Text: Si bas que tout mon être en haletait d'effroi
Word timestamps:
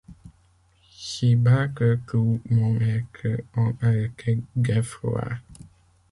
Si 0.99 1.29
bas 1.35 1.67
que 1.75 1.99
tout 2.07 2.41
mon 2.49 2.79
être 2.81 3.43
en 3.55 3.71
haletait 3.83 4.39
d'effroi 4.55 5.37